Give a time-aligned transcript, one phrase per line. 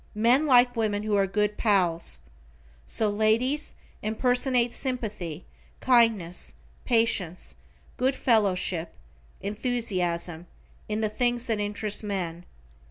[0.17, 2.21] Men like women who are good pals.
[2.87, 5.45] So ladies impersonate sympathy,
[5.79, 7.55] kindness, patience,
[7.97, 8.95] good fellowship,
[9.41, 10.47] enthusiasm,
[10.89, 12.45] in the things that interest men.